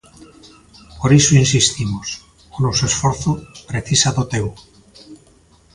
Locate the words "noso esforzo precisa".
2.65-4.09